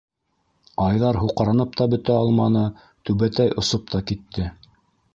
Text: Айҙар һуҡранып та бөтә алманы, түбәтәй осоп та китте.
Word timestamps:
Айҙар 0.85 1.19
һуҡранып 1.25 1.77
та 1.83 1.87
бөтә 1.93 2.17
алманы, 2.23 2.65
түбәтәй 3.11 3.57
осоп 3.65 3.89
та 3.97 4.07
китте. 4.13 4.53